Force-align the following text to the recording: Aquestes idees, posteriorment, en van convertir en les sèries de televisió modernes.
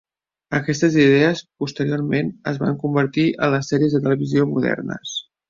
Aquestes 0.59 0.95
idees, 1.03 1.43
posteriorment, 1.63 2.31
en 2.53 2.57
van 2.63 2.81
convertir 2.85 3.27
en 3.35 3.53
les 3.57 3.71
sèries 3.75 3.95
de 3.99 4.03
televisió 4.09 4.49
modernes. 4.57 5.15